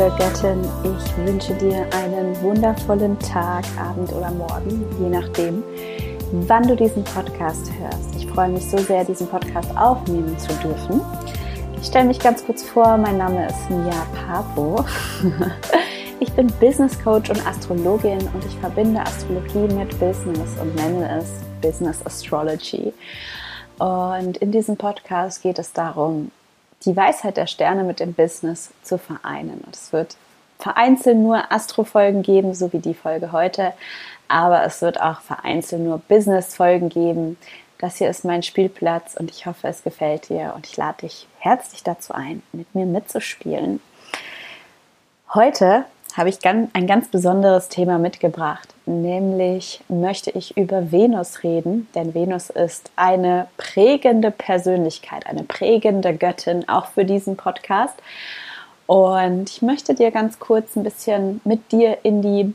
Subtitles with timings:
[0.00, 5.62] liebe Göttin, ich wünsche dir einen wundervollen Tag, Abend oder Morgen, je nachdem,
[6.48, 8.16] wann du diesen Podcast hörst.
[8.16, 11.02] Ich freue mich so sehr, diesen Podcast aufnehmen zu dürfen.
[11.78, 14.84] Ich stelle mich ganz kurz vor, mein Name ist Mia Papo.
[16.22, 21.40] Ich bin Business Coach und Astrologin und ich verbinde Astrologie mit Business und nenne es
[21.62, 22.92] Business Astrology.
[23.78, 26.30] Und in diesem Podcast geht es darum,
[26.84, 29.62] die Weisheit der Sterne mit dem Business zu vereinen.
[29.66, 30.16] Und es wird
[30.58, 33.72] vereinzelt nur Astro-Folgen geben, so wie die Folge heute,
[34.28, 37.36] aber es wird auch vereinzelt nur Business-Folgen geben.
[37.78, 41.26] Das hier ist mein Spielplatz und ich hoffe, es gefällt dir und ich lade dich
[41.38, 43.80] herzlich dazu ein, mit mir mitzuspielen.
[45.32, 45.84] Heute
[46.16, 52.50] habe ich ein ganz besonderes Thema mitgebracht, nämlich möchte ich über Venus reden, denn Venus
[52.50, 57.94] ist eine prägende Persönlichkeit, eine prägende Göttin auch für diesen Podcast.
[58.86, 62.54] Und ich möchte dir ganz kurz ein bisschen mit dir in die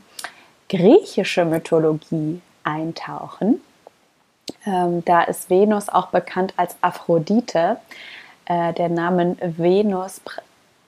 [0.68, 3.60] griechische Mythologie eintauchen.
[4.66, 7.78] Ähm, da ist Venus auch bekannt als Aphrodite.
[8.44, 10.20] Äh, der Name Venus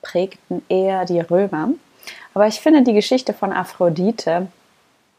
[0.02, 1.70] prägten eher die Römer.
[2.38, 4.46] Aber ich finde die Geschichte von Aphrodite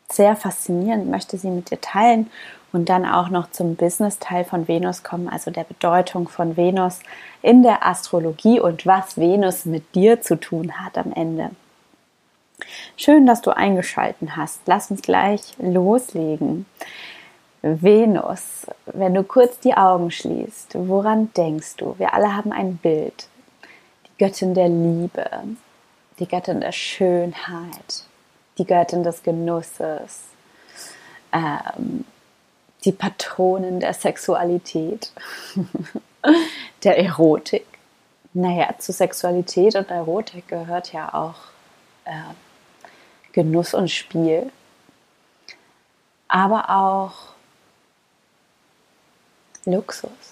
[0.10, 2.32] sehr faszinierend, möchte sie mit dir teilen
[2.72, 7.00] und dann auch noch zum Business-Teil von Venus kommen, also der Bedeutung von Venus
[7.42, 11.50] in der Astrologie und was Venus mit dir zu tun hat am Ende.
[12.96, 14.62] Schön, dass du eingeschalten hast.
[14.66, 16.68] Lass uns gleich loslegen.
[17.62, 21.96] Venus, wenn du kurz die Augen schließt, woran denkst du?
[21.98, 23.28] Wir alle haben ein Bild.
[24.06, 25.30] Die Göttin der Liebe,
[26.20, 28.04] die Göttin der Schönheit,
[28.58, 30.24] die Göttin des Genusses,
[31.32, 32.06] ähm,
[32.84, 35.12] die Patronin der Sexualität,
[36.84, 37.66] der Erotik.
[38.34, 41.36] Naja, zu Sexualität und Erotik gehört ja auch
[42.06, 42.12] äh,
[43.32, 44.52] Genuss und Spiel,
[46.28, 47.14] aber auch
[49.66, 50.29] Luxus.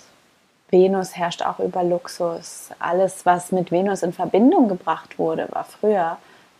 [0.70, 2.70] Venus herrscht auch über Luxus.
[2.80, 6.18] Alles, was mit Venus in Verbindung gebracht wurde, war früher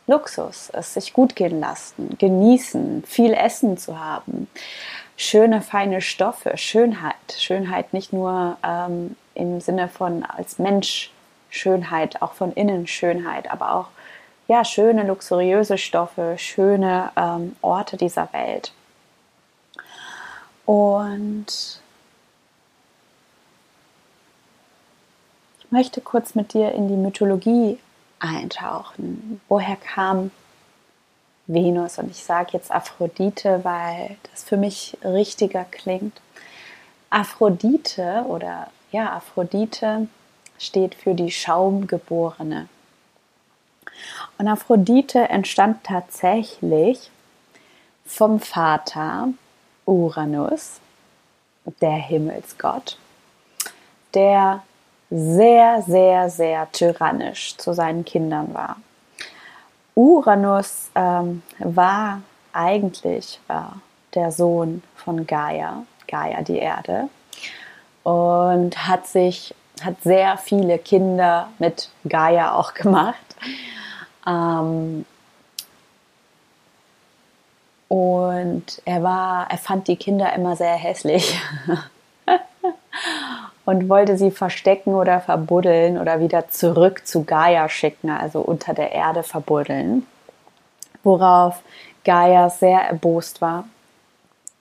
[0.08, 0.70] Luxus.
[0.74, 4.48] Es sich gut gehen lassen, genießen, viel Essen zu haben,
[5.18, 7.16] schöne, feine Stoffe, Schönheit.
[7.38, 11.12] Schönheit nicht nur ähm, im Sinne von als Mensch
[11.50, 13.88] Schönheit, auch von innen Schönheit, aber auch
[14.48, 18.72] ja, schöne, luxuriöse Stoffe, schöne ähm, Orte dieser Welt.
[20.66, 21.82] Und
[25.72, 27.78] möchte kurz mit dir in die Mythologie
[28.20, 29.42] eintauchen.
[29.48, 30.32] Woher kam
[31.46, 31.98] Venus?
[31.98, 36.20] Und ich sage jetzt Aphrodite, weil das für mich richtiger klingt.
[37.10, 40.08] Aphrodite oder ja, Aphrodite
[40.58, 42.68] steht für die Schaumgeborene.
[44.38, 47.10] Und Aphrodite entstand tatsächlich
[48.06, 49.30] vom Vater
[49.86, 50.80] Uranus,
[51.82, 52.98] der Himmelsgott,
[54.14, 54.64] der
[55.10, 58.78] sehr, sehr, sehr tyrannisch zu seinen Kindern war.
[59.96, 62.22] Uranus ähm, war
[62.54, 63.54] eigentlich äh,
[64.14, 67.10] der Sohn von Gaia, Gaia die Erde,
[68.04, 69.54] und hat sich
[69.84, 73.36] hat sehr viele Kinder mit Gaia auch gemacht.
[74.26, 75.06] Ähm,
[77.88, 81.40] und er war, er fand die Kinder immer sehr hässlich.
[83.68, 88.94] und wollte sie verstecken oder verbuddeln oder wieder zurück zu Gaia schicken, also unter der
[88.94, 90.08] Erde verbuddeln.
[91.04, 91.62] Worauf
[92.06, 93.66] Gaia sehr erbost war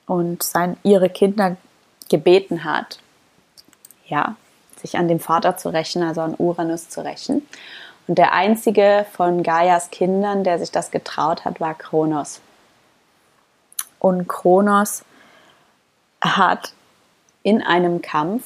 [0.09, 1.57] und sein, ihre Kinder
[2.09, 2.99] gebeten hat,
[4.09, 4.35] ja,
[4.83, 7.47] sich an dem Vater zu rächen, also an Uranus zu rächen.
[8.09, 12.41] Und der einzige von Gaias Kindern, der sich das getraut hat, war Kronos.
[14.01, 15.05] Und Kronos
[16.21, 16.73] hat
[17.45, 18.43] in einem Kampf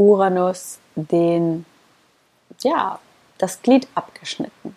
[0.00, 1.66] Uranus den,
[2.60, 2.98] ja,
[3.36, 4.74] das Glied abgeschnitten.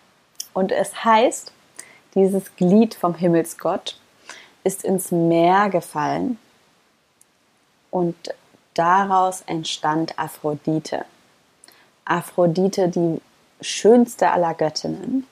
[0.52, 1.50] Und es heißt,
[2.14, 3.98] dieses Glied vom Himmelsgott
[4.64, 6.38] ist ins Meer gefallen
[7.90, 8.14] und
[8.74, 11.06] daraus entstand Aphrodite.
[12.04, 13.22] Aphrodite, die
[13.62, 15.26] schönste aller Göttinnen,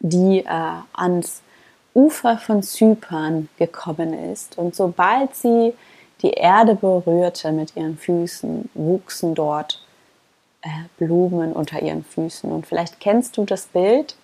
[0.00, 1.40] die äh, ans
[1.94, 4.58] Ufer von Zypern gekommen ist.
[4.58, 5.72] Und sobald sie
[6.22, 9.84] die Erde berührte mit ihren Füßen, wuchsen dort
[10.62, 12.50] äh, Blumen unter ihren Füßen.
[12.50, 14.16] Und vielleicht kennst du das Bild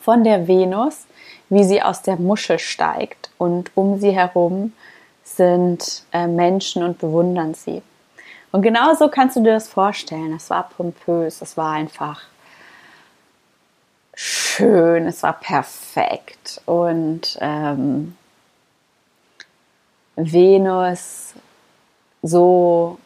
[0.00, 1.06] von der Venus,
[1.48, 4.72] wie sie aus der Muschel steigt und um sie herum
[5.22, 7.82] sind äh, Menschen und bewundern sie.
[8.52, 10.34] Und genauso kannst du dir das vorstellen.
[10.34, 12.22] Es war pompös, es war einfach
[14.14, 16.60] schön, es war perfekt.
[16.66, 18.16] Und ähm,
[20.16, 21.34] Venus
[22.26, 22.98] so,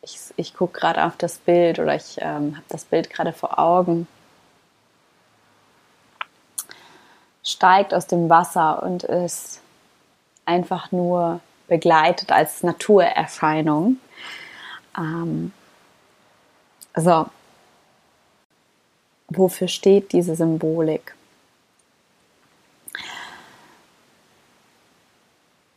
[0.00, 3.58] ich, ich gucke gerade auf das Bild oder ich ähm, habe das Bild gerade vor
[3.58, 4.06] Augen,
[7.42, 9.60] steigt aus dem Wasser und ist
[10.46, 13.98] einfach nur begleitet als Naturerscheinung.
[14.96, 15.52] Ähm,
[16.96, 17.26] so,
[19.28, 21.14] wofür steht diese Symbolik?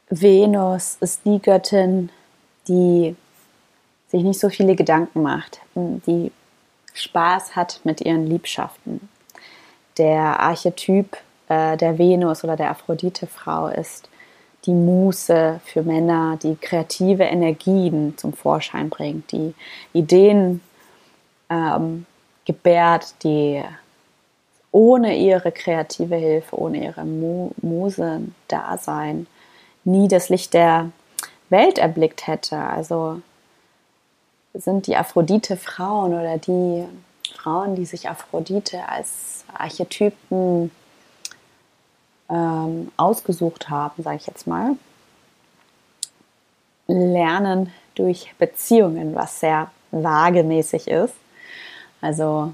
[0.10, 2.10] Venus ist die Göttin,
[2.68, 3.16] die
[4.08, 6.32] sich nicht so viele Gedanken macht, die
[6.94, 9.10] Spaß hat mit ihren Liebschaften.
[9.98, 11.18] Der Archetyp
[11.50, 14.10] äh, der Venus oder der Aphrodite-Frau ist
[14.66, 19.54] die Muße für Männer, die kreative Energien zum Vorschein bringt, die
[19.94, 20.62] Ideen
[21.50, 22.06] ähm,
[22.46, 23.62] gebärt, die
[24.72, 29.28] ohne ihre kreative Hilfe, ohne ihre Mu Muse-Dasein
[29.88, 30.92] nie das Licht der
[31.50, 32.58] Welt erblickt hätte.
[32.58, 33.22] Also
[34.54, 36.86] sind die Aphrodite-Frauen oder die
[37.36, 40.72] Frauen, die sich Aphrodite als Archetypen
[42.30, 44.76] ähm, ausgesucht haben, sage ich jetzt mal,
[46.88, 51.16] lernen durch Beziehungen, was sehr wagemäßig ist.
[52.02, 52.54] Also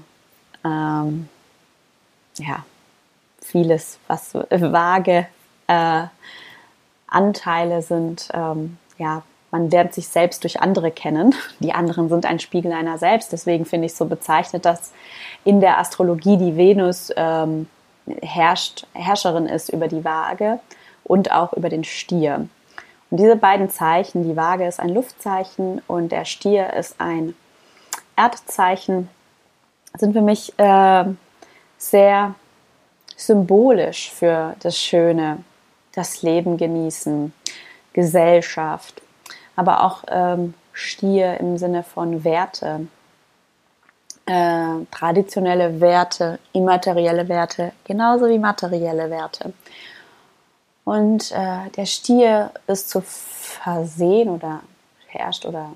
[0.64, 1.28] ähm,
[2.36, 2.64] ja,
[3.40, 5.26] vieles, was vage
[5.66, 6.04] äh,
[7.14, 11.34] Anteile sind, ähm, ja, man lernt sich selbst durch andere kennen.
[11.60, 13.32] Die anderen sind ein Spiegel einer selbst.
[13.32, 14.92] Deswegen finde ich so bezeichnet, dass
[15.44, 17.68] in der Astrologie die Venus ähm,
[18.20, 20.58] herrscht, Herrscherin ist über die Waage
[21.04, 22.48] und auch über den Stier.
[23.10, 27.34] Und diese beiden Zeichen, die Waage ist ein Luftzeichen und der Stier ist ein
[28.16, 29.08] Erdzeichen,
[29.96, 31.04] sind für mich äh,
[31.78, 32.34] sehr
[33.16, 35.44] symbolisch für das Schöne,
[35.94, 37.32] das Leben genießen,
[37.92, 39.00] Gesellschaft,
[39.56, 42.88] aber auch ähm, Stier im Sinne von Werte,
[44.26, 49.52] äh, traditionelle Werte, immaterielle Werte, genauso wie materielle Werte.
[50.84, 54.60] Und äh, der Stier ist zu versehen oder
[55.06, 55.70] herrscht oder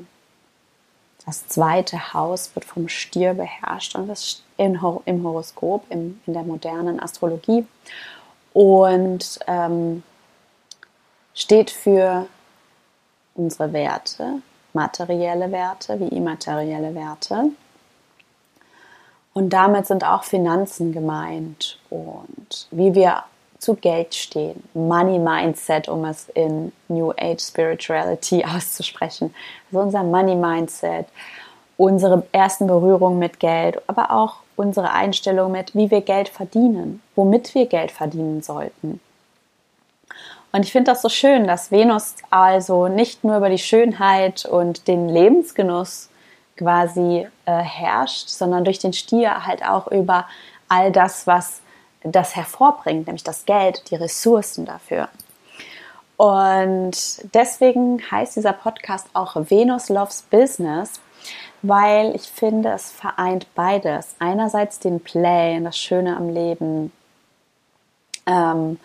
[1.24, 7.66] das zweite Haus wird vom Stier beherrscht und das im Horoskop, in der modernen Astrologie.
[8.54, 10.02] Und ähm,
[11.38, 12.26] steht für
[13.34, 14.42] unsere Werte,
[14.72, 17.50] materielle Werte wie immaterielle Werte.
[19.32, 23.22] Und damit sind auch Finanzen gemeint und wie wir
[23.60, 24.64] zu Geld stehen.
[24.74, 29.32] Money Mindset, um es in New Age Spirituality auszusprechen.
[29.70, 31.06] Also unser Money Mindset,
[31.76, 37.54] unsere ersten Berührungen mit Geld, aber auch unsere Einstellung mit, wie wir Geld verdienen, womit
[37.54, 39.00] wir Geld verdienen sollten.
[40.52, 44.88] Und ich finde das so schön, dass Venus also nicht nur über die Schönheit und
[44.88, 46.08] den Lebensgenuss
[46.56, 50.26] quasi äh, herrscht, sondern durch den Stier halt auch über
[50.68, 51.60] all das, was
[52.02, 55.08] das hervorbringt, nämlich das Geld, die Ressourcen dafür.
[56.16, 61.00] Und deswegen heißt dieser Podcast auch Venus Loves Business,
[61.62, 64.16] weil ich finde, es vereint beides.
[64.18, 66.92] Einerseits den Play, das Schöne am Leben,
[68.26, 68.80] ähm,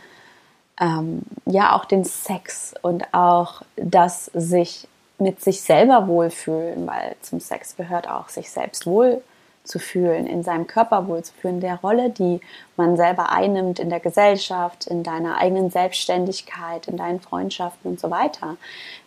[0.79, 4.87] ähm, ja auch den Sex und auch das sich
[5.19, 9.21] mit sich selber wohlfühlen, weil zum Sex gehört auch sich selbst wohl
[9.63, 12.41] zu fühlen, in seinem Körper wohlzufühlen, der Rolle, die
[12.75, 18.11] man selber einnimmt in der Gesellschaft, in deiner eigenen Selbstständigkeit, in deinen Freundschaften und so
[18.11, 18.57] weiter,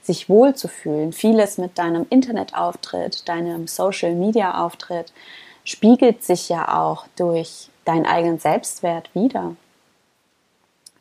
[0.03, 1.13] sich wohlzufühlen.
[1.13, 5.13] Vieles mit deinem Internetauftritt, deinem Social-Media-Auftritt
[5.65, 9.57] spiegelt sich ja auch durch deinen eigenen Selbstwert wieder.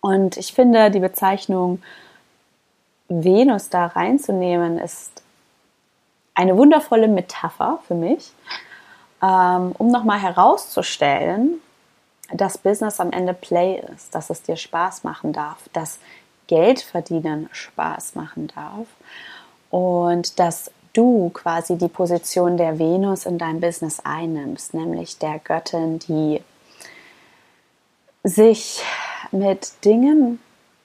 [0.05, 1.81] Und ich finde, die Bezeichnung
[3.07, 5.23] Venus da reinzunehmen, ist
[6.35, 8.31] eine wundervolle Metapher für mich,
[9.23, 11.55] ähm, um nochmal herauszustellen,
[12.31, 15.97] dass Business am Ende Play ist, dass es dir Spaß machen darf, dass
[16.45, 18.85] Geld verdienen Spaß machen darf
[19.71, 25.97] und dass du quasi die Position der Venus in deinem Business einnimmst, nämlich der Göttin,
[25.97, 26.43] die
[28.23, 28.83] sich
[29.35, 30.39] mit Dingen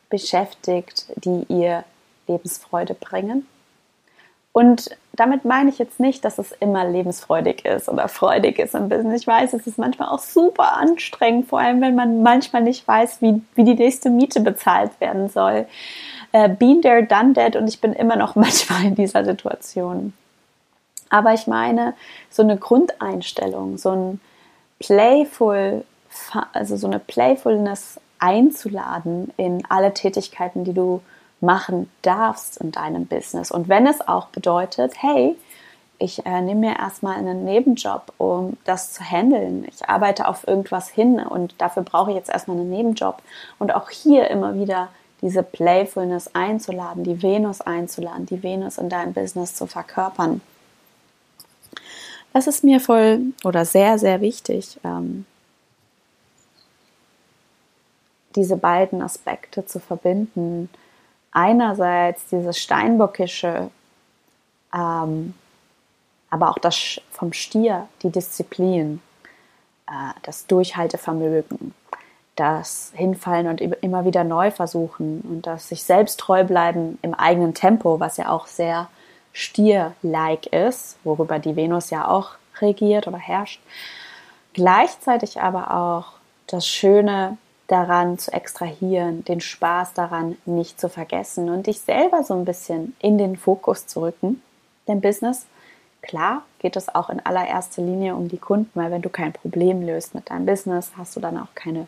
[0.09, 1.85] beschäftigt, die ihr
[2.26, 3.47] Lebensfreude bringen.
[4.52, 8.88] Und damit meine ich jetzt nicht, dass es immer lebensfreudig ist oder freudig ist im
[8.88, 9.23] Business.
[9.23, 13.23] Ich weiß, es ist manchmal auch super anstrengend, vor allem wenn man manchmal nicht weiß,
[13.23, 15.66] wie, wie die nächste Miete bezahlt werden soll.
[16.33, 20.12] Äh, been there, done that und ich bin immer noch manchmal in dieser Situation.
[21.11, 21.95] Aber ich meine,
[22.28, 24.21] so eine Grundeinstellung, so ein
[24.80, 25.85] playful
[26.52, 31.00] also so eine Playfulness einzuladen in alle Tätigkeiten, die du
[31.41, 33.50] machen darfst in deinem Business.
[33.50, 35.37] Und wenn es auch bedeutet, hey,
[35.99, 39.67] ich äh, nehme mir erstmal einen Nebenjob, um das zu handeln.
[39.69, 43.23] Ich arbeite auf irgendwas hin und dafür brauche ich jetzt erstmal einen Nebenjob.
[43.59, 44.89] Und auch hier immer wieder
[45.21, 50.41] diese Playfulness einzuladen, die Venus einzuladen, die Venus in deinem Business zu verkörpern.
[52.33, 55.27] Das ist mir voll oder sehr, sehr wichtig, ähm,
[58.37, 60.68] diese beiden Aspekte zu verbinden.
[61.32, 63.70] Einerseits dieses Steinbockische,
[64.75, 65.34] ähm,
[66.30, 69.00] aber auch das vom Stier, die Disziplin,
[69.88, 71.75] äh, das Durchhaltevermögen,
[72.37, 77.54] das Hinfallen und immer wieder neu versuchen und das sich selbst treu bleiben im eigenen
[77.54, 78.88] Tempo, was ja auch sehr
[79.32, 83.60] Stier-like ist, worüber die Venus ja auch regiert oder herrscht.
[84.54, 86.14] Gleichzeitig aber auch
[86.46, 87.37] das Schöne
[87.71, 92.97] daran zu extrahieren, den Spaß daran nicht zu vergessen und dich selber so ein bisschen
[92.99, 94.43] in den Fokus zu rücken.
[94.89, 95.47] Denn Business,
[96.03, 99.83] klar, geht es auch in allererster Linie um die Kunden, weil wenn du kein Problem
[99.83, 101.87] löst mit deinem Business, hast du dann auch keine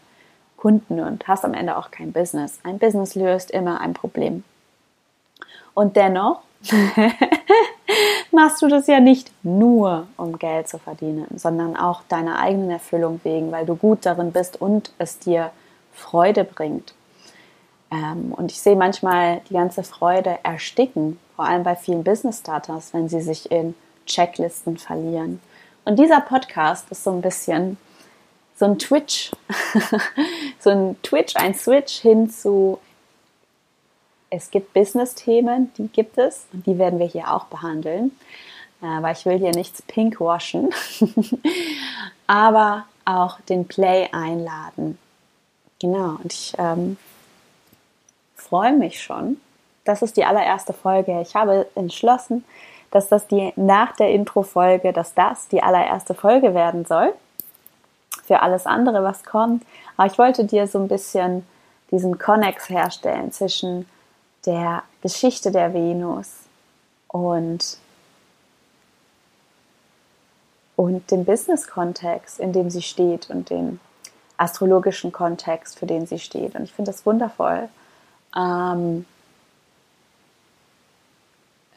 [0.56, 2.60] Kunden und hast am Ende auch kein Business.
[2.62, 4.44] Ein Business löst immer ein Problem.
[5.74, 6.42] Und dennoch
[8.30, 13.20] machst du das ja nicht nur, um Geld zu verdienen, sondern auch deiner eigenen Erfüllung
[13.24, 15.50] wegen, weil du gut darin bist und es dir
[15.92, 16.94] Freude bringt.
[17.90, 22.94] Ähm, und ich sehe manchmal die ganze Freude ersticken, vor allem bei vielen Business Starters,
[22.94, 23.74] wenn sie sich in
[24.06, 25.40] Checklisten verlieren.
[25.84, 27.76] Und dieser Podcast ist so ein bisschen
[28.54, 29.32] so ein Twitch,
[30.60, 32.78] so ein Twitch, ein Switch hin zu,
[34.30, 38.16] es gibt Business-Themen, die gibt es und die werden wir hier auch behandeln,
[38.80, 40.70] äh, weil ich will hier nichts pink waschen,
[42.26, 44.98] aber auch den Play einladen.
[45.82, 46.96] Genau, und ich ähm,
[48.36, 49.40] freue mich schon.
[49.84, 51.20] Das ist die allererste Folge.
[51.20, 52.44] Ich habe entschlossen,
[52.92, 57.12] dass das die nach der Intro-Folge, dass das die allererste Folge werden soll
[58.22, 59.64] für alles andere, was kommt.
[59.96, 61.44] Aber ich wollte dir so ein bisschen
[61.90, 63.88] diesen Connex herstellen zwischen
[64.46, 66.28] der Geschichte der Venus
[67.08, 67.78] und,
[70.76, 73.80] und dem Business-Kontext, in dem sie steht und dem
[74.42, 76.54] astrologischen Kontext, für den sie steht.
[76.54, 77.68] Und ich finde das wundervoll,
[78.36, 79.04] ähm,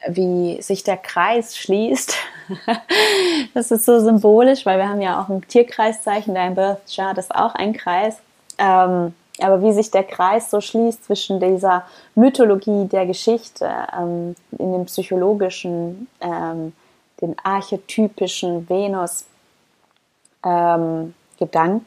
[0.08, 2.16] wie sich der Kreis schließt
[3.54, 7.34] das ist so symbolisch, weil wir haben ja auch ein Tierkreiszeichen, dein Birth Chart ist
[7.34, 8.18] auch ein Kreis.
[8.58, 14.72] Ähm, aber wie sich der Kreis so schließt zwischen dieser Mythologie der Geschichte, ähm, in
[14.72, 16.72] dem psychologischen, ähm,
[17.20, 21.14] den archetypischen Venus-Gedanken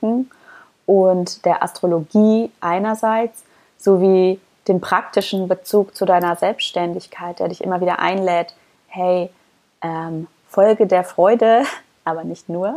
[0.07, 0.31] ähm,
[0.89, 3.43] und der Astrologie einerseits,
[3.77, 8.55] sowie dem praktischen Bezug zu deiner Selbstständigkeit, der dich immer wieder einlädt,
[8.88, 9.29] hey,
[9.84, 11.62] ähm, Folge der Freude,
[12.05, 12.74] aber nicht nur,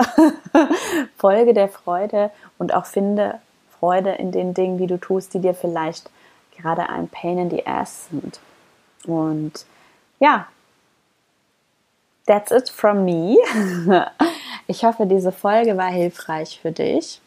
[1.16, 3.40] Folge der Freude und auch finde
[3.80, 6.10] Freude in den Dingen, die du tust, die dir vielleicht
[6.54, 8.40] gerade ein Pain in the Ass sind.
[9.06, 9.64] Und
[10.20, 10.48] ja,
[12.26, 13.38] that's it from me.
[14.68, 17.21] Ich hoffe, diese Folge war hilfreich für dich.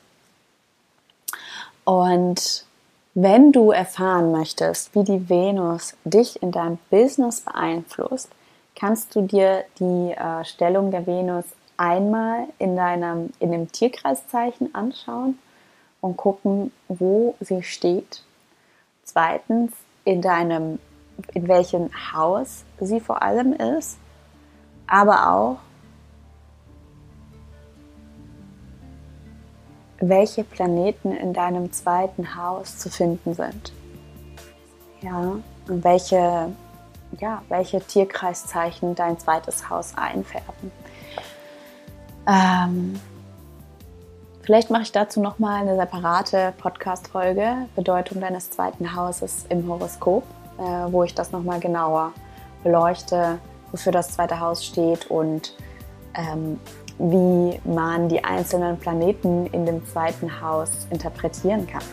[1.86, 2.66] Und
[3.14, 8.30] wenn du erfahren möchtest, wie die Venus dich in deinem Business beeinflusst,
[8.76, 11.46] kannst du dir die äh, Stellung der Venus
[11.78, 15.40] einmal in deinem in dem Tierkreiszeichen anschauen
[16.02, 18.24] und gucken, wo sie steht.
[19.04, 19.72] Zweitens
[20.04, 20.80] in deinem
[21.34, 23.98] in welchem Haus sie vor allem ist,
[24.88, 25.58] aber auch
[30.00, 33.72] welche Planeten in deinem zweiten Haus zu finden sind.
[35.02, 35.38] Ja,
[35.68, 36.50] und welche
[37.20, 40.72] ja, welche Tierkreiszeichen dein zweites Haus einfärben.
[42.28, 43.00] Ähm,
[44.42, 50.24] vielleicht mache ich dazu nochmal eine separate Podcast-Folge, Bedeutung deines zweiten Hauses im Horoskop,
[50.58, 52.12] äh, wo ich das nochmal genauer
[52.64, 53.40] beleuchte,
[53.72, 55.56] wofür das zweite Haus steht und
[56.16, 56.60] ähm,
[56.98, 61.84] wie man die einzelnen Planeten in dem zweiten Haus interpretieren kann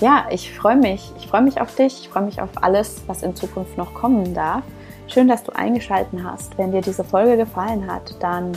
[0.00, 1.12] ja, ich freue mich.
[1.18, 2.00] Ich freue mich auf dich.
[2.00, 4.62] Ich freue mich auf alles, was in Zukunft noch kommen darf.
[5.06, 6.56] Schön, dass du eingeschalten hast.
[6.56, 8.52] Wenn dir diese Folge gefallen hat, dann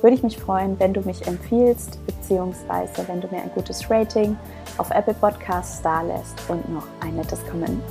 [0.00, 4.36] würde ich mich freuen, wenn du mich empfiehlst, beziehungsweise wenn du mir ein gutes Rating
[4.78, 7.40] auf Apple Podcasts da lässt und noch ein nettes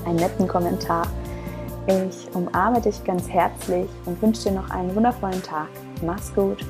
[0.05, 1.07] einen netten Kommentar.
[1.87, 5.69] Ich umarme dich ganz herzlich und wünsche dir noch einen wundervollen Tag.
[6.01, 6.63] Mach's gut.